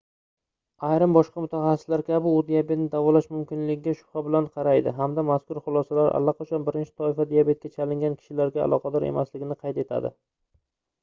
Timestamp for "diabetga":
7.35-7.73